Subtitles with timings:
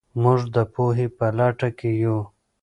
[0.21, 2.17] موږ د پوهې په لټه کې یو.